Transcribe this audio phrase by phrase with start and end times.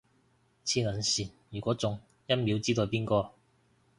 [0.63, 3.33] 磁能線，如果中，一秒知道係邊個